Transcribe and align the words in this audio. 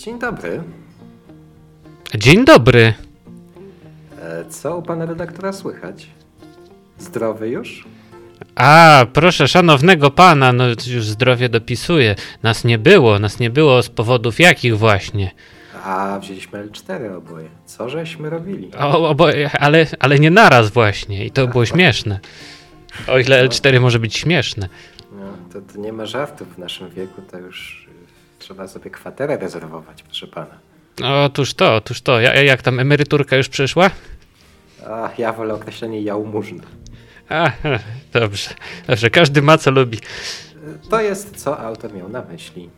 Dzień 0.00 0.18
dobry. 0.18 0.62
Dzień 2.14 2.44
dobry. 2.44 2.94
E, 4.22 4.44
Co 4.50 4.76
u 4.76 4.82
pana 4.82 5.06
redaktora 5.06 5.52
słychać? 5.52 6.06
Zdrowy 6.98 7.48
już? 7.48 7.84
A, 8.54 9.06
proszę 9.12 9.48
szanownego 9.48 10.10
pana, 10.10 10.52
no 10.52 10.68
już 10.68 11.04
zdrowie 11.04 11.48
dopisuje. 11.48 12.14
Nas 12.42 12.64
nie 12.64 12.78
było, 12.78 13.18
nas 13.18 13.40
nie 13.40 13.50
było 13.50 13.82
z 13.82 13.88
powodów 13.88 14.40
jakich 14.40 14.78
właśnie. 14.78 15.30
A, 15.84 16.18
wzięliśmy 16.20 16.68
L4 16.68 17.16
oboje. 17.16 17.48
Co 17.66 17.88
żeśmy 17.88 18.30
robili? 18.30 18.70
O, 18.78 19.08
oboje, 19.08 19.50
ale, 19.58 19.86
ale 19.98 20.18
nie 20.18 20.30
naraz 20.30 20.70
właśnie 20.70 21.24
i 21.24 21.30
to 21.30 21.46
było 21.46 21.66
śmieszne. 21.66 22.20
O 23.08 23.18
ile 23.18 23.48
L4 23.48 23.80
może 23.80 23.98
być 23.98 24.16
śmieszne. 24.16 24.68
No, 25.12 25.26
to, 25.52 25.72
to 25.72 25.80
nie 25.80 25.92
ma 25.92 26.06
żartów 26.06 26.54
w 26.54 26.58
naszym 26.58 26.90
wieku, 26.90 27.22
to 27.30 27.38
już 27.38 27.89
trzeba 28.40 28.68
sobie 28.68 28.90
kwaterę 28.90 29.36
rezerwować, 29.36 30.02
proszę 30.02 30.26
pana. 30.26 30.58
Otóż 31.24 31.54
to, 31.54 31.74
otóż 31.74 32.02
to. 32.02 32.20
Ja, 32.20 32.42
jak 32.42 32.62
tam 32.62 32.80
emeryturka 32.80 33.36
już 33.36 33.48
przyszła? 33.48 33.90
A, 34.86 35.10
ja 35.18 35.32
wolę 35.32 35.54
określenie 35.54 36.00
jałmużna. 36.02 36.62
A, 37.28 37.50
dobrze, 38.12 38.50
dobrze, 38.86 39.10
każdy 39.10 39.42
ma 39.42 39.58
co 39.58 39.70
lubi. 39.70 39.98
To 40.90 41.00
jest, 41.00 41.36
co 41.36 41.58
autor 41.58 41.94
miał 41.94 42.08
na 42.08 42.22
myśli. 42.22 42.70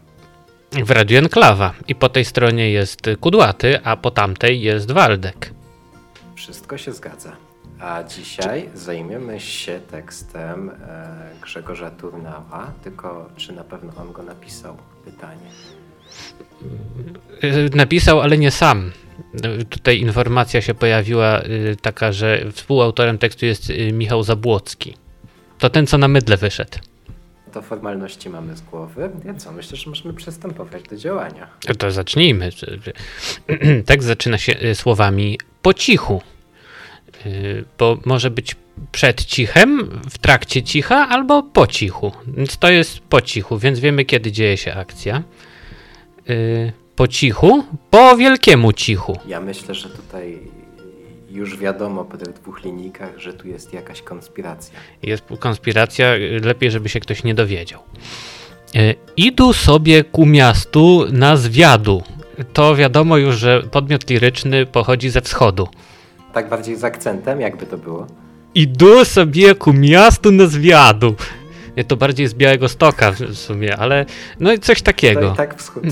W 0.73 0.91
Radiu 0.91 1.19
Enklawa 1.19 1.73
i 1.89 1.95
po 1.95 2.09
tej 2.09 2.25
stronie 2.25 2.71
jest 2.71 3.01
Kudłaty, 3.21 3.81
a 3.85 3.97
po 3.97 4.11
tamtej 4.11 4.61
jest 4.61 4.93
Waldek. 4.93 5.51
Wszystko 6.35 6.79
się 6.79 6.93
zgadza. 6.93 7.37
A 7.83 8.03
dzisiaj 8.05 8.69
zajmiemy 8.75 9.41
się 9.41 9.81
tekstem 9.91 10.71
e, 10.71 11.31
Grzegorza 11.43 11.91
Turnała, 11.91 12.73
tylko 12.85 13.29
czy 13.37 13.53
na 13.53 13.65
pewno 13.65 13.93
on 13.97 14.13
go 14.13 14.23
napisał? 14.23 14.77
Pytanie. 15.05 15.51
Y, 17.45 17.71
Napisał, 17.75 18.21
ale 18.21 18.39
nie 18.39 18.51
sam. 18.51 18.93
Y, 19.61 19.65
Tutaj 19.65 19.99
informacja 20.01 20.61
się 20.61 20.75
pojawiła 20.75 21.43
taka, 21.83 22.13
że 22.13 22.45
współautorem 22.53 23.19
tekstu 23.19 23.47
jest 23.47 23.73
Michał 23.93 24.23
Zabłocki. 24.23 24.95
To 25.59 25.71
ten, 25.71 25.87
co 25.87 25.99
na 25.99 26.09
mydle 26.09 26.37
wyszedł. 26.37 26.79
To 27.53 27.63
formalności 27.63 28.31
mamy 28.31 28.57
z 28.57 28.61
głowy, 28.61 29.11
więc 29.25 29.45
co? 29.45 29.53
Myślę, 29.53 29.77
że 29.77 29.91
możemy 29.91 30.15
przystępować 30.15 30.83
do 30.83 30.97
działania. 30.97 31.47
To 31.79 31.91
zacznijmy. 31.91 32.51
Tekst 33.87 34.07
zaczyna 34.09 34.39
się 34.39 34.75
słowami 34.75 35.39
po 35.63 35.75
cichu. 35.75 36.23
Y, 37.27 37.65
Bo 37.79 37.99
może 38.05 38.31
być 38.31 38.57
przed 38.93 39.25
cichem, 39.25 40.01
w 40.11 40.19
trakcie 40.19 40.63
cicha 40.63 41.09
albo 41.09 41.43
po 41.43 41.67
cichu. 41.67 42.13
Więc 42.27 42.59
to 42.59 42.71
jest 42.71 42.99
po 43.01 43.21
cichu, 43.21 43.59
więc 43.59 43.81
wiemy 43.81 44.05
kiedy 44.05 44.33
dzieje 44.33 44.57
się 44.57 44.75
akcja. 44.75 45.23
Y, 46.31 46.73
Po 46.97 47.09
cichu, 47.09 47.65
po 47.91 48.17
wielkiemu 48.17 48.73
cichu. 48.73 49.19
Ja 49.27 49.41
myślę, 49.41 49.75
że 49.75 49.89
tutaj 49.89 50.39
już 51.31 51.59
wiadomo 51.59 52.05
po 52.05 52.17
tych 52.17 52.33
dwóch 52.35 52.65
linijkach, 52.65 53.19
że 53.19 53.33
tu 53.33 53.49
jest 53.49 53.73
jakaś 53.73 54.03
konspiracja. 54.03 54.79
Jest 55.03 55.25
konspiracja, 55.39 56.15
y, 56.15 56.41
lepiej, 56.45 56.71
żeby 56.71 56.89
się 56.89 57.01
ktoś 57.01 57.25
nie 57.25 57.35
dowiedział. 57.35 57.81
E, 58.75 58.95
Idu 59.17 59.53
sobie 59.53 60.05
ku 60.05 60.27
miastu 60.27 61.05
na 61.13 61.37
zwiadu. 61.37 62.03
To 62.53 62.77
wiadomo 62.77 63.17
już, 63.17 63.37
że 63.37 63.63
podmiot 63.63 64.11
liryczny 64.11 64.67
pochodzi 64.67 65.11
ze 65.11 65.21
wschodu. 65.21 65.69
Tak 66.33 66.49
bardziej 66.49 66.77
z 66.77 66.85
akcentem, 66.85 67.41
jakby 67.41 67.67
to 67.67 67.79
było. 67.79 68.07
Idu 68.55 69.05
sobie 69.05 69.55
ku 69.55 69.73
miastu 69.73 70.31
na 70.33 70.47
zwiadu. 70.47 71.15
Nie, 71.77 71.85
to 71.85 71.97
bardziej 71.97 72.27
z 72.29 72.35
Białego 72.35 72.69
Stoka 72.69 73.13
w 73.13 73.35
sumie, 73.37 73.77
ale 73.77 74.07
no 74.41 74.53
i 74.53 74.59
coś 74.59 74.79
To 74.79 74.85
takiego. 74.85 75.33
i 75.33 75.37
tak 75.37 75.59
wschód. 75.59 75.85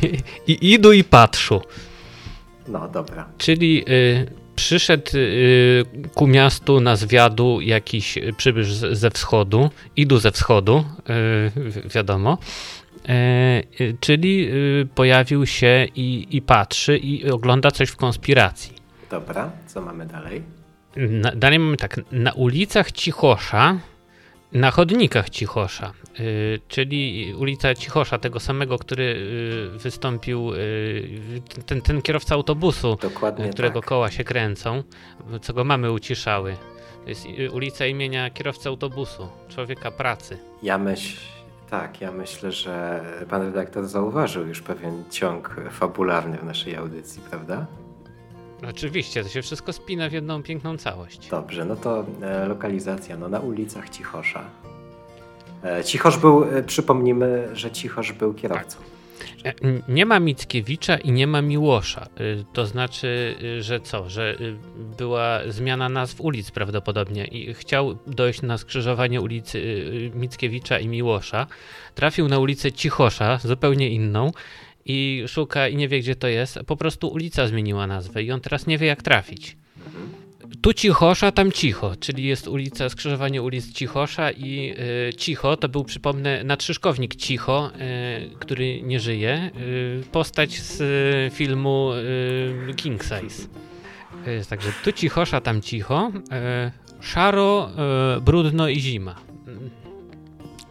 I 0.46 0.72
idu 0.72 0.92
i 0.92 1.04
patrzu. 1.04 1.60
No 2.68 2.88
dobra. 2.88 3.28
Czyli 3.38 3.84
y, 3.88 4.26
przyszedł 4.56 5.10
y, 5.14 5.84
ku 6.14 6.26
miastu 6.26 6.80
na 6.80 6.96
zwiadu 6.96 7.60
jakiś 7.60 8.18
przybysz 8.36 8.72
z, 8.72 8.98
ze 8.98 9.10
wschodu, 9.10 9.70
idu 9.96 10.18
ze 10.18 10.30
wschodu, 10.32 10.84
y, 11.56 11.70
wi- 11.70 11.88
wiadomo. 11.94 12.38
E, 13.08 13.62
y, 13.80 13.96
czyli 14.00 14.48
y, 14.82 14.88
pojawił 14.94 15.46
się 15.46 15.86
i, 15.96 16.26
i 16.30 16.42
patrzy 16.42 16.98
i 16.98 17.30
ogląda 17.30 17.70
coś 17.70 17.88
w 17.88 17.96
konspiracji. 17.96 18.77
Dobra, 19.10 19.50
co 19.66 19.80
mamy 19.80 20.06
dalej? 20.06 20.42
Na, 20.96 21.32
dalej 21.32 21.58
mamy 21.58 21.76
tak, 21.76 22.00
na 22.12 22.32
ulicach 22.32 22.92
Cichosza, 22.92 23.78
na 24.52 24.70
chodnikach 24.70 25.30
Cichosza, 25.30 25.92
y, 26.20 26.60
czyli 26.68 27.34
ulica 27.38 27.74
Cichosza, 27.74 28.18
tego 28.18 28.40
samego, 28.40 28.78
który 28.78 29.04
y, 29.74 29.78
wystąpił, 29.78 30.54
y, 30.54 31.40
ten, 31.66 31.80
ten 31.80 32.02
kierowca 32.02 32.34
autobusu, 32.34 32.98
Dokładnie 33.02 33.50
którego 33.50 33.80
tak. 33.80 33.88
koła 33.88 34.10
się 34.10 34.24
kręcą, 34.24 34.82
co 35.42 35.52
go 35.54 35.64
mamy 35.64 35.92
uciszały. 35.92 36.56
To 37.04 37.08
jest 37.08 37.26
ulica 37.52 37.86
imienia 37.86 38.30
kierowcy 38.30 38.68
autobusu, 38.68 39.28
człowieka 39.48 39.90
pracy. 39.90 40.38
Ja 40.62 40.78
myśl, 40.78 41.16
tak, 41.70 42.00
ja 42.00 42.12
myślę, 42.12 42.52
że 42.52 43.04
pan 43.30 43.42
redaktor 43.42 43.86
zauważył 43.86 44.46
już 44.46 44.62
pewien 44.62 45.04
ciąg 45.10 45.56
fabularny 45.70 46.36
w 46.38 46.44
naszej 46.44 46.76
audycji, 46.76 47.22
prawda? 47.30 47.66
Oczywiście, 48.70 49.22
to 49.22 49.28
się 49.28 49.42
wszystko 49.42 49.72
spina 49.72 50.08
w 50.08 50.12
jedną 50.12 50.42
piękną 50.42 50.76
całość. 50.78 51.28
Dobrze, 51.28 51.64
no 51.64 51.76
to 51.76 52.04
e, 52.22 52.46
lokalizacja, 52.48 53.16
no 53.16 53.28
na 53.28 53.40
ulicach 53.40 53.88
Cichosza. 53.90 54.44
E, 55.64 55.84
Cichosz 55.84 56.16
był, 56.18 56.44
e, 56.44 56.62
przypomnijmy, 56.62 57.48
że 57.52 57.70
Cichosz 57.70 58.12
był 58.12 58.34
kierowcą. 58.34 58.78
N- 59.62 59.82
Nie 59.88 60.06
ma 60.06 60.20
Mickiewicza 60.20 60.96
i 60.96 61.12
nie 61.12 61.26
ma 61.26 61.42
Miłosza. 61.42 62.06
To 62.52 62.66
znaczy, 62.66 63.34
że 63.60 63.80
co? 63.80 64.08
Że 64.10 64.36
była 64.98 65.40
zmiana 65.48 65.88
nazw 65.88 66.20
ulic 66.20 66.50
prawdopodobnie 66.50 67.24
i 67.24 67.54
chciał 67.54 67.98
dojść 68.06 68.42
na 68.42 68.58
skrzyżowanie 68.58 69.20
ulicy 69.20 69.62
Mickiewicza 70.14 70.78
i 70.78 70.88
Miłosza. 70.88 71.46
Trafił 71.94 72.28
na 72.28 72.38
ulicę 72.38 72.72
Cichosza, 72.72 73.38
zupełnie 73.44 73.88
inną 73.88 74.32
i 74.88 75.24
szuka 75.26 75.68
i 75.68 75.76
nie 75.76 75.88
wie 75.88 76.00
gdzie 76.00 76.16
to 76.16 76.28
jest. 76.28 76.58
Po 76.66 76.76
prostu 76.76 77.08
ulica 77.08 77.46
zmieniła 77.46 77.86
nazwę 77.86 78.22
i 78.22 78.32
on 78.32 78.40
teraz 78.40 78.66
nie 78.66 78.78
wie 78.78 78.86
jak 78.86 79.02
trafić. 79.02 79.56
Tu 80.60 80.74
Cichosza, 80.74 81.32
tam 81.32 81.52
Cicho, 81.52 81.96
czyli 82.00 82.24
jest 82.24 82.48
ulica, 82.48 82.88
skrzyżowanie 82.88 83.42
ulic 83.42 83.72
Cichosza 83.72 84.30
i 84.30 84.74
y, 85.10 85.14
Cicho 85.14 85.56
to 85.56 85.68
był, 85.68 85.84
przypomnę, 85.84 86.44
natrzyszkownik 86.44 87.14
Cicho, 87.14 87.70
y, 87.70 88.38
który 88.38 88.82
nie 88.82 89.00
żyje, 89.00 89.50
y, 90.00 90.02
postać 90.12 90.60
z 90.60 90.80
y, 90.80 91.36
filmu 91.36 91.92
y, 92.70 92.74
King 92.74 93.02
Size. 93.02 93.48
Y, 94.26 94.46
także 94.48 94.72
tu 94.84 94.92
Cichosza, 94.92 95.40
tam 95.40 95.62
Cicho, 95.62 96.12
szaro, 97.00 97.70
brudno 98.20 98.68
i 98.68 98.80
zima. 98.80 99.27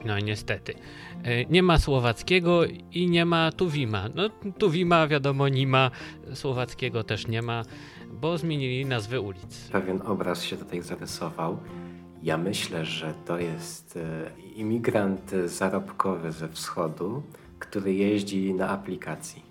No 0.06 0.20
niestety. 0.20 0.74
Y, 1.28 1.46
Nie 1.50 1.64
ma 1.64 1.80
słowackiego 1.80 2.62
i 2.92 3.10
nie 3.10 3.26
ma 3.26 3.52
Tuwima. 3.52 4.10
No 4.16 4.30
Tuwima 4.58 5.08
wiadomo 5.08 5.48
nie 5.50 5.68
ma, 5.68 5.92
słowackiego 6.34 7.04
też 7.04 7.28
nie 7.28 7.42
ma, 7.42 7.64
bo 8.12 8.38
zmienili 8.38 8.86
nazwy 8.86 9.22
ulic. 9.22 9.70
Pewien 9.72 10.02
obraz 10.06 10.44
się 10.44 10.58
tutaj 10.58 10.82
zarysował. 10.82 11.58
Ja 12.24 12.38
myślę, 12.38 12.86
że 12.86 13.14
to 13.26 13.40
jest 13.40 13.98
e, 13.98 14.32
imigrant 14.56 15.32
zarobkowy 15.46 16.32
ze 16.32 16.48
wschodu, 16.50 17.24
który 17.60 17.94
jeździ 17.94 18.54
na 18.54 18.70
aplikacji 18.70 19.42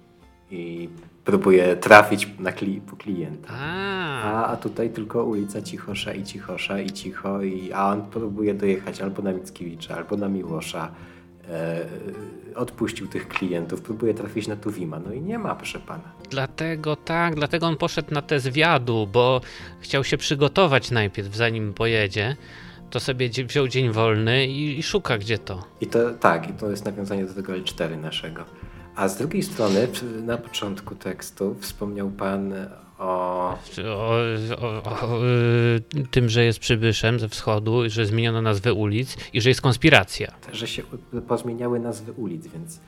i 0.50 0.88
próbuje 1.26 1.76
trafić 1.76 2.28
na 2.38 2.52
kli 2.52 2.80
po 2.80 2.96
klienta. 2.96 3.48
A, 3.52 4.46
A, 4.46 4.56
tutaj 4.56 4.90
tylko 4.90 5.24
ulica 5.24 5.62
Cichosza 5.62 6.12
i 6.14 6.24
Cichosza 6.24 6.80
i 6.80 6.90
Cicho, 6.90 7.42
i, 7.42 7.72
a 7.72 7.86
on 7.86 8.02
próbuje 8.02 8.54
dojechać 8.54 9.00
albo 9.00 9.22
na 9.22 9.32
Mickiewicza, 9.32 9.96
albo 9.96 10.16
na 10.16 10.28
Miłosza. 10.28 10.90
E, 11.50 11.86
odpuścił 12.54 13.06
tych 13.06 13.28
klientów, 13.28 13.82
próbuje 13.82 14.14
trafić 14.14 14.48
na 14.48 14.56
Tuwima. 14.56 14.98
No 15.06 15.12
i 15.12 15.20
nie 15.20 15.38
ma, 15.38 15.54
proszę 15.54 15.78
pana. 15.78 16.02
dlatego 16.30 16.96
tak, 16.96 17.34
dlatego 17.34 17.66
on 17.66 17.76
poszedł 17.76 18.14
na 18.14 18.22
te 18.22 18.40
zwiadu, 18.40 19.08
bo 19.12 19.40
chciał 19.80 20.04
się 20.04 20.16
przygotować 20.16 20.90
najpierw, 20.90 21.34
zanim 21.36 21.74
pojedzie. 21.74 22.36
To 22.90 23.00
sobie 23.00 23.28
wziął 23.28 23.68
dzień 23.68 23.90
wolny 23.90 24.46
i, 24.46 24.78
i 24.78 24.82
szuka 24.82 25.18
gdzie 25.18 25.38
to. 25.38 25.64
I 25.80 25.86
to 25.86 26.10
tak, 26.10 26.50
i 26.50 26.52
to 26.52 26.70
jest 26.70 26.84
nawiązanie 26.84 27.24
do 27.26 27.34
tego 27.34 27.52
L4 27.52 28.00
naszego. 28.00 28.44
A 28.96 29.08
z 29.08 29.16
drugiej 29.16 29.42
strony, 29.42 29.88
na 30.22 30.38
początku 30.38 30.94
tekstu 30.94 31.56
wspomniał 31.60 32.10
pan 32.10 32.54
o. 32.98 33.58
O, 33.84 34.16
o, 34.62 34.82
o, 34.84 35.18
tym, 36.10 36.28
że 36.28 36.44
jest 36.44 36.58
przybyszem 36.58 37.20
ze 37.20 37.28
wschodu, 37.28 37.90
że 37.90 38.06
zmieniono 38.06 38.42
nazwę 38.42 38.74
ulic 38.74 39.16
i 39.32 39.40
że 39.40 39.48
jest 39.48 39.60
konspiracja. 39.60 40.32
że 40.52 40.66
się 40.66 40.82
pozmieniały 41.28 41.80
nazwy 41.80 42.12
ulic, 42.12 42.46
więc. 42.46 42.80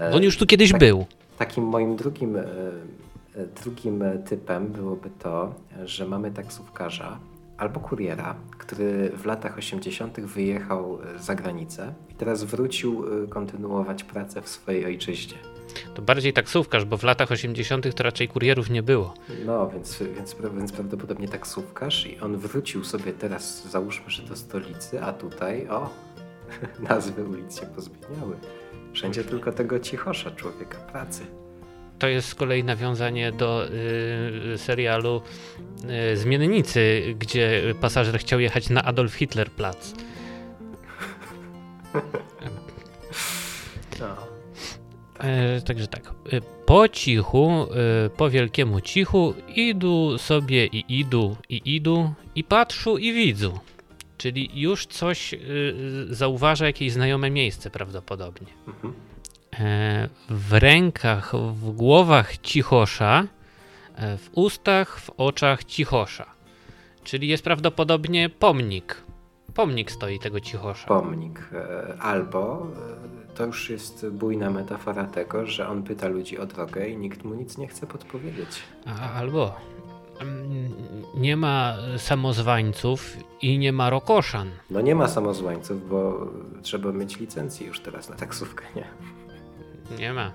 e, 0.00 0.12
On 0.12 0.22
już 0.22 0.36
tu 0.36 0.46
kiedyś 0.46 0.72
był. 0.72 1.06
Takim 1.38 1.64
moim 1.64 1.96
drugim, 1.96 2.36
e, 2.36 2.42
e, 2.42 3.46
drugim 3.62 4.02
typem 4.28 4.66
byłoby 4.68 5.10
to, 5.18 5.54
że 5.84 6.06
mamy 6.06 6.30
taksówkarza 6.30 7.18
albo 7.60 7.80
kuriera, 7.80 8.34
który 8.58 9.10
w 9.16 9.24
latach 9.24 9.58
80. 9.58 10.20
wyjechał 10.20 10.98
e, 11.16 11.18
za 11.18 11.34
granicę 11.34 11.94
i 12.10 12.14
teraz 12.14 12.44
wrócił 12.44 13.04
e, 13.24 13.26
kontynuować 13.26 14.04
pracę 14.04 14.42
w 14.42 14.48
swojej 14.48 14.86
ojczyźnie. 14.86 15.38
To 15.94 16.02
bardziej 16.02 16.32
taksówkarz, 16.32 16.84
bo 16.84 16.96
w 16.96 17.02
latach 17.02 17.30
80. 17.30 17.94
to 17.94 18.02
raczej 18.02 18.28
kurierów 18.28 18.70
nie 18.70 18.82
było. 18.82 19.14
No, 19.46 19.70
więc, 19.70 20.02
więc, 20.16 20.36
więc 20.56 20.72
prawdopodobnie 20.72 21.28
taksówkarz 21.28 22.06
i 22.06 22.20
on 22.20 22.36
wrócił 22.36 22.84
sobie 22.84 23.12
teraz, 23.12 23.68
załóżmy, 23.68 24.10
że 24.10 24.22
do 24.22 24.36
stolicy, 24.36 25.02
a 25.02 25.12
tutaj, 25.12 25.68
o, 25.68 25.90
nazwy 26.88 27.24
ulic 27.24 27.60
się 27.60 27.66
pozmieniały. 27.66 28.36
Wszędzie 28.92 29.24
tylko 29.24 29.52
tego 29.52 29.80
cichosza, 29.80 30.30
człowieka 30.30 30.78
pracy. 30.78 31.26
To 32.00 32.08
jest 32.08 32.28
z 32.28 32.34
kolei 32.34 32.64
nawiązanie 32.64 33.32
do 33.32 33.66
y, 34.54 34.58
serialu 34.58 35.22
y, 36.12 36.16
Zmiennicy, 36.16 37.14
gdzie 37.18 37.74
pasażer 37.80 38.18
chciał 38.18 38.40
jechać 38.40 38.68
na 38.70 38.82
Adolf 38.82 39.14
Hitler 39.14 39.50
Platz. 39.50 39.94
No. 44.00 44.16
E, 45.18 45.60
także 45.60 45.86
tak. 45.86 46.06
E, 46.06 46.40
po 46.66 46.88
cichu, 46.88 47.66
e, 48.06 48.10
po 48.10 48.30
wielkiemu 48.30 48.80
cichu, 48.80 49.34
idu 49.56 50.18
sobie 50.18 50.66
i 50.66 50.84
idu, 50.88 51.36
i 51.48 51.76
idu, 51.76 52.12
i 52.34 52.44
patrzu 52.44 52.98
i 52.98 53.12
widzu. 53.12 53.58
Czyli 54.18 54.50
już 54.54 54.86
coś 54.86 55.34
e, 55.34 55.38
zauważa, 56.10 56.66
jakieś 56.66 56.92
znajome 56.92 57.30
miejsce 57.30 57.70
prawdopodobnie. 57.70 58.48
Mhm. 58.68 59.09
E, 59.58 60.08
w 60.30 60.52
rękach, 60.52 61.32
w 61.36 61.70
głowach 61.70 62.38
cichosza, 62.38 63.24
e, 63.96 64.18
w 64.18 64.30
ustach, 64.32 64.98
w 64.98 65.10
oczach 65.16 65.64
cichosza. 65.64 66.26
Czyli 67.04 67.28
jest 67.28 67.44
prawdopodobnie 67.44 68.28
pomnik. 68.28 69.02
Pomnik 69.54 69.90
stoi 69.90 70.18
tego 70.18 70.40
cichosza. 70.40 70.88
Pomnik. 70.88 71.48
Albo 72.00 72.66
to 73.34 73.46
już 73.46 73.70
jest 73.70 74.08
bujna 74.08 74.50
metafora 74.50 75.06
tego, 75.06 75.46
że 75.46 75.68
on 75.68 75.82
pyta 75.82 76.08
ludzi 76.08 76.38
o 76.38 76.46
drogę 76.46 76.88
i 76.88 76.96
nikt 76.96 77.24
mu 77.24 77.34
nic 77.34 77.58
nie 77.58 77.68
chce 77.68 77.86
podpowiedzieć. 77.86 78.62
A, 78.86 79.12
albo 79.12 79.56
mm, 80.20 80.72
nie 81.14 81.36
ma 81.36 81.76
samozwańców 81.96 83.16
i 83.42 83.58
nie 83.58 83.72
ma 83.72 83.90
rokoszan. 83.90 84.50
No 84.70 84.80
nie 84.80 84.94
ma 84.94 85.08
samozwańców, 85.08 85.88
bo 85.88 86.28
trzeba 86.62 86.92
mieć 86.92 87.18
licencję 87.18 87.66
już 87.66 87.80
teraz 87.80 88.08
na 88.08 88.16
taksówkę, 88.16 88.64
nie? 88.76 88.84
Nie 89.98 90.12
ma. 90.12 90.32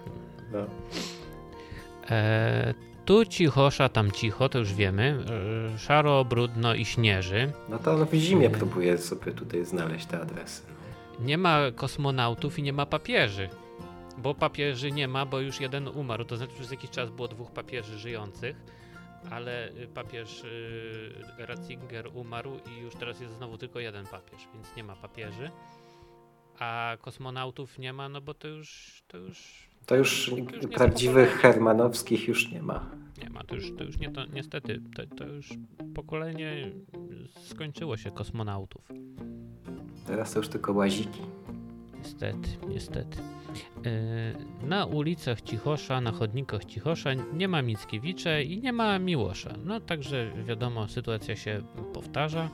No. 0.52 0.66
E, 2.10 2.74
tu 3.06 3.25
cichosza, 3.25 3.90
tam 3.90 4.12
cicho, 4.12 4.50
to 4.50 4.60
już 4.60 4.74
wiemy. 4.74 5.18
E, 5.75 5.80
szaro, 5.80 6.25
brudno 6.25 6.74
i 6.74 6.86
śnieży. 6.86 7.52
No 7.69 7.80
to 7.80 8.06
w 8.06 8.13
zimie 8.13 8.50
próbuje 8.50 8.98
sobie 8.98 9.31
tutaj 9.31 9.66
znaleźć 9.66 10.06
te 10.06 10.22
adresy 10.22 10.75
nie 11.19 11.38
ma 11.38 11.60
kosmonautów 11.75 12.60
i 12.60 12.63
nie 12.63 12.74
ma 12.74 12.86
papieży. 12.86 13.50
Bo 14.18 14.34
papieży 14.34 14.92
nie 14.92 15.07
ma, 15.07 15.25
bo 15.25 15.40
już 15.40 15.62
jeden 15.62 15.88
umarł. 15.88 16.25
To 16.25 16.38
znaczy, 16.38 16.54
przez 16.54 16.72
jakiś 16.72 16.90
czas 16.90 17.10
było 17.10 17.28
dwóch 17.28 17.51
papieży 17.51 17.98
żyjących, 18.00 18.56
ale 19.31 19.69
papież 19.94 20.44
y, 20.44 21.13
Ratzinger 21.38 22.08
umarł 22.13 22.60
i 22.72 22.80
już 22.80 22.96
teraz 22.96 23.19
jest 23.19 23.34
znowu 23.34 23.58
tylko 23.58 23.80
jeden 23.80 24.06
papież, 24.06 24.48
więc 24.54 24.75
nie 24.78 24.84
ma 24.84 24.96
papieży. 24.96 25.51
A 26.60 26.98
kosmonautów 27.02 27.80
nie 27.80 27.94
ma, 27.94 28.10
no 28.10 28.22
bo 28.22 28.34
to 28.34 28.48
już. 28.48 29.02
To 29.07 29.18
już, 29.18 29.68
to 29.86 29.96
już, 29.96 30.31
to 30.50 30.56
już 30.56 30.68
prawdziwych 30.68 31.30
hermanowskich 31.30 32.28
już 32.28 32.52
nie 32.52 32.62
ma. 32.62 32.90
Nie 33.24 33.30
ma, 33.30 33.44
to 33.44 33.56
już, 33.56 33.75
to 33.78 33.84
już 33.84 33.98
nie, 33.98 34.12
to, 34.12 34.25
niestety, 34.25 34.81
to, 34.96 35.16
to 35.16 35.25
już 35.25 35.50
pokolenie 35.96 36.72
skończyło 37.44 37.98
się 37.98 38.12
kosmonautów. 38.12 38.92
Teraz 40.07 40.34
to 40.34 40.40
już 40.40 40.48
tylko 40.48 40.74
łaziki. 40.74 41.22
Niestety, 42.06 42.50
niestety. 42.69 43.18
E, 43.86 44.66
na 44.66 44.86
ulicach 44.86 45.42
Cichosza, 45.42 46.02
na 46.02 46.12
chodnikach 46.12 46.66
Cichosza 46.66 47.10
nie 47.13 47.48
ma 47.48 47.62
Mickiewicza 47.62 48.40
i 48.40 48.62
nie 48.62 48.74
ma 48.74 49.00
Miłosza. 49.00 49.54
No 49.66 49.80
także 49.80 50.31
wiadomo, 50.46 50.88
sytuacja 50.88 51.36
się 51.36 51.62
powtarza. 51.94 52.50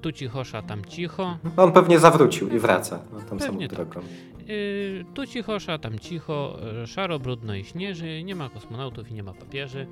Tu 0.00 0.12
Cichosza, 0.12 0.62
tam 0.62 0.84
cicho. 0.84 1.38
On 1.56 1.72
pewnie 1.72 1.98
zawrócił 1.98 2.48
i 2.48 2.58
wraca 2.58 3.02
no, 3.12 3.18
tą 3.20 3.26
pewnie 3.26 3.46
samą 3.46 3.58
tak. 3.58 3.68
drogą. 3.68 3.94
Tak. 3.94 4.04
tu 5.14 5.26
Cichosza, 5.26 5.78
tam 5.78 5.98
cicho, 5.98 6.58
e, 6.82 6.86
szaro, 6.86 7.18
brudno 7.18 7.54
i 7.54 7.64
śnieży, 7.64 8.24
nie 8.24 8.34
ma 8.34 8.48
kosmonautów 8.48 9.10
i 9.10 9.14
nie 9.14 9.22
ma 9.22 9.32
papieży. 9.32 9.86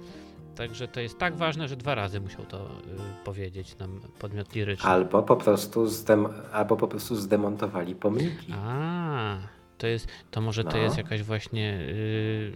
Także 0.59 0.89
to 0.89 1.01
jest 1.01 1.19
tak 1.19 1.37
ważne, 1.37 1.69
że 1.69 1.77
dwa 1.77 1.95
razy 1.95 2.21
musiał 2.21 2.45
to 2.45 2.59
y, 2.59 3.25
powiedzieć 3.25 3.79
nam 3.79 4.01
podmiot 4.19 4.55
liryczny. 4.55 4.91
Albo 4.91 5.23
po 5.23 5.37
prostu, 5.37 5.87
zdem, 5.87 6.29
albo 6.53 6.77
po 6.77 6.89
prostu 6.89 7.17
zdemontowali 7.17 7.95
pomniki. 7.95 8.53
A, 8.65 9.37
to 9.79 9.87
jest, 9.87 10.09
to 10.31 10.41
może 10.41 10.65
no. 10.65 10.71
to 10.71 10.79
jest 10.79 10.97
jakaś 10.97 11.23
właśnie 11.23 11.79
y, 11.81 12.53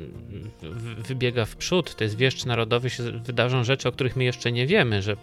wybiega 1.09 1.45
w 1.45 1.57
przód, 1.57 1.95
to 1.95 2.05
jest 2.05 2.17
wieszcz 2.17 2.45
narodowy, 2.45 2.91
się 2.91 3.03
wydarzą 3.03 3.65
rzeczy, 3.65 3.89
o 3.89 3.93
których 3.93 4.17
my 4.17 4.25
jeszcze 4.25 4.53
nie 4.53 4.67
wiemy, 4.67 5.03
że 5.03 5.17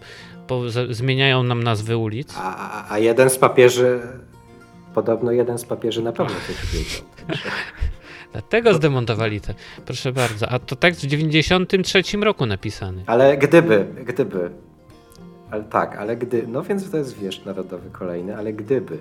po, 0.47 0.69
z, 0.69 0.95
zmieniają 0.95 1.43
nam 1.43 1.63
nazwy 1.63 1.97
ulic. 1.97 2.33
A, 2.37 2.91
a 2.91 2.99
jeden 2.99 3.29
z 3.29 3.37
papieży, 3.37 3.99
podobno 4.93 5.31
jeden 5.31 5.57
z 5.57 5.65
papieży 5.65 6.01
na 6.01 6.11
pewno 6.11 6.35
coś 6.47 6.65
wiedział. 6.73 7.05
Dlatego 8.31 8.73
zdemontowali 8.73 9.41
te. 9.41 9.53
Proszę 9.85 10.11
bardzo. 10.11 10.49
A 10.49 10.59
to 10.59 10.75
tekst 10.75 11.05
w 11.05 11.07
93 11.07 12.17
roku 12.17 12.45
napisany. 12.45 13.03
Ale 13.07 13.37
gdyby, 13.37 13.85
gdyby. 14.05 14.49
Ale 15.51 15.63
tak, 15.63 15.95
ale 15.95 16.17
gdy. 16.17 16.47
No 16.47 16.63
więc 16.63 16.91
to 16.91 16.97
jest 16.97 17.19
wiesz 17.19 17.45
narodowy 17.45 17.89
kolejny, 17.89 18.37
ale 18.37 18.53
gdyby 18.53 18.99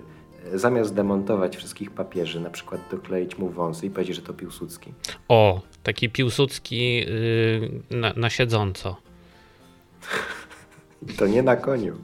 e, 0.55 0.59
zamiast 0.59 0.95
demontować 0.95 1.57
wszystkich 1.57 1.91
papieży, 1.91 2.41
na 2.41 2.51
przykład 2.51 2.81
dokleić 2.91 3.39
mu 3.39 3.49
wąsy 3.49 3.87
i 3.87 3.91
powiedzieć, 3.91 4.17
że 4.17 4.23
to 4.23 4.35
Piłsudski. 4.35 4.93
O, 5.29 5.61
taki 5.83 6.11
Piłsudski 6.11 6.97
yy, 6.97 7.71
na, 7.91 8.13
na 8.17 8.31
siedząco. 8.31 8.97
To 11.17 11.27
nie 11.27 11.43
na 11.43 11.57
koniu. 11.57 11.95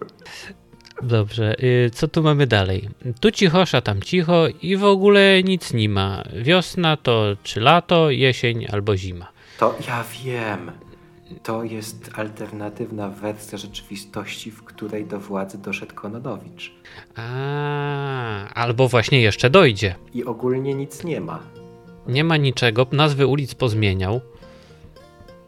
Dobrze, 1.02 1.54
y, 1.62 1.90
co 1.90 2.08
tu 2.08 2.22
mamy 2.22 2.46
dalej? 2.46 2.88
Tu 3.20 3.30
cichosza, 3.30 3.80
tam 3.80 4.02
cicho 4.02 4.46
i 4.62 4.76
w 4.76 4.84
ogóle 4.84 5.42
nic 5.42 5.72
nie 5.72 5.88
ma. 5.88 6.22
Wiosna 6.42 6.96
to 6.96 7.36
czy 7.42 7.60
lato, 7.60 8.10
jesień 8.10 8.66
albo 8.72 8.96
zima. 8.96 9.28
To 9.58 9.74
ja 9.88 10.04
wiem. 10.24 10.70
To 11.42 11.64
jest 11.64 12.10
alternatywna 12.14 13.08
wersja 13.08 13.58
rzeczywistości, 13.58 14.50
w 14.50 14.64
której 14.64 15.06
do 15.06 15.20
władzy 15.20 15.58
doszedł 15.58 15.94
Kononowicz. 15.94 16.72
A, 17.16 18.48
albo 18.54 18.88
właśnie 18.88 19.20
jeszcze 19.20 19.50
dojdzie. 19.50 19.94
I 20.14 20.24
ogólnie 20.24 20.74
nic 20.74 21.04
nie 21.04 21.20
ma. 21.20 21.40
Nie 22.06 22.24
ma 22.24 22.36
niczego, 22.36 22.86
nazwy 22.92 23.26
ulic 23.26 23.54
pozmieniał. 23.54 24.20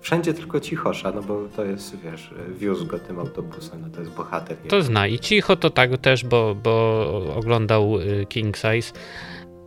Wszędzie 0.06 0.34
tylko 0.34 0.60
cichosza, 0.60 1.12
no 1.12 1.22
bo 1.22 1.48
to 1.56 1.64
jest, 1.64 1.96
wiesz, 2.00 2.34
wiózł 2.58 2.86
go 2.86 2.98
tym 2.98 3.18
autobusem, 3.18 3.80
no 3.80 3.88
to 3.90 4.00
jest 4.00 4.12
bohater. 4.12 4.56
To 4.68 4.82
zna 4.82 5.06
i 5.06 5.18
cicho 5.18 5.56
to 5.56 5.70
tak 5.70 5.98
też, 5.98 6.24
bo, 6.24 6.54
bo 6.54 7.34
oglądał 7.36 8.00
y, 8.00 8.26
King 8.28 8.56
Size. 8.56 8.92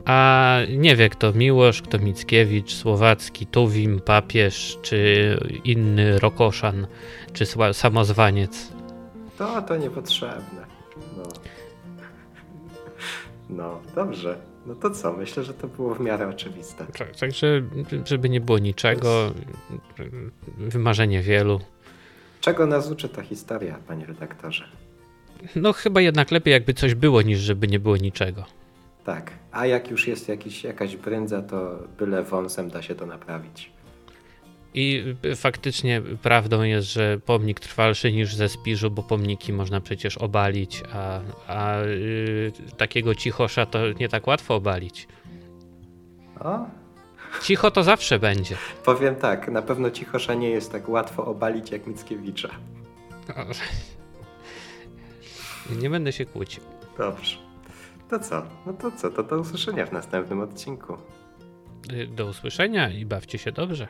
A 0.05 0.57
nie 0.77 0.95
wie 0.95 1.09
kto 1.09 1.33
Miłosz, 1.33 1.81
kto 1.81 1.97
Mickiewicz, 1.97 2.73
Słowacki, 2.73 3.47
Tuwim, 3.47 3.99
papież, 3.99 4.77
czy 4.81 5.37
inny 5.63 6.19
Rokoszan, 6.19 6.87
czy 7.33 7.45
samozwaniec. 7.73 8.71
To, 9.37 9.61
to 9.61 9.77
niepotrzebne. 9.77 10.65
No. 11.17 11.23
no, 13.49 13.79
dobrze. 13.95 14.37
No 14.69 14.75
to 14.75 14.89
co? 14.89 15.13
Myślę, 15.13 15.43
że 15.43 15.53
to 15.53 15.67
było 15.67 15.95
w 15.95 15.99
miarę 15.99 16.27
oczywiste. 16.29 16.85
Tak, 16.85 17.15
także, 17.15 17.61
żeby 18.05 18.29
nie 18.29 18.41
było 18.41 18.59
niczego, 18.59 19.31
wymarzenie 20.57 21.21
wielu. 21.21 21.59
Czego 22.41 22.65
nas 22.65 22.91
uczy 22.91 23.09
ta 23.09 23.21
historia, 23.21 23.79
panie 23.87 24.05
redaktorze? 24.05 24.65
No 25.55 25.73
chyba 25.73 26.01
jednak 26.01 26.31
lepiej 26.31 26.51
jakby 26.51 26.73
coś 26.73 26.95
było, 26.95 27.21
niż 27.21 27.39
żeby 27.39 27.67
nie 27.67 27.79
było 27.79 27.97
niczego. 27.97 28.45
Tak, 29.05 29.31
a 29.51 29.65
jak 29.65 29.91
już 29.91 30.07
jest 30.07 30.29
jakiś, 30.29 30.63
jakaś 30.63 30.95
brędza, 30.95 31.41
to 31.41 31.79
byle 31.97 32.23
wąsem 32.23 32.69
da 32.69 32.81
się 32.81 32.95
to 32.95 33.05
naprawić. 33.05 33.71
I 34.73 35.15
faktycznie 35.35 36.01
prawdą 36.21 36.63
jest, 36.63 36.93
że 36.93 37.19
pomnik 37.25 37.59
trwalszy 37.59 38.13
niż 38.13 38.35
ze 38.35 38.49
Spiżu, 38.49 38.91
bo 38.91 39.03
pomniki 39.03 39.53
można 39.53 39.81
przecież 39.81 40.17
obalić, 40.17 40.83
a, 40.93 41.19
a 41.47 41.79
yy, 41.81 42.51
takiego 42.77 43.15
cichosza 43.15 43.65
to 43.65 43.79
nie 43.99 44.09
tak 44.09 44.27
łatwo 44.27 44.55
obalić. 44.55 45.07
O? 46.39 46.59
Cicho 47.43 47.71
to 47.71 47.83
zawsze 47.83 48.19
będzie. 48.19 48.55
Powiem 48.85 49.15
tak, 49.15 49.47
na 49.47 49.61
pewno 49.61 49.91
cichosza 49.91 50.33
nie 50.33 50.49
jest 50.49 50.71
tak 50.71 50.89
łatwo 50.89 51.25
obalić 51.25 51.71
jak 51.71 51.87
Mickiewicza. 51.87 52.49
Nie 55.81 55.89
będę 55.89 56.11
się 56.11 56.25
kłócił. 56.25 56.63
Dobrze. 56.97 57.37
To 58.09 58.19
co? 58.19 58.43
No 58.65 58.73
to 58.73 58.91
co? 58.91 59.09
To 59.09 59.23
do 59.23 59.39
usłyszenia 59.39 59.85
w 59.85 59.91
następnym 59.91 60.39
odcinku. 60.39 60.97
Do 62.07 62.25
usłyszenia 62.25 62.89
i 62.89 63.05
bawcie 63.05 63.37
się 63.37 63.51
dobrze. 63.51 63.87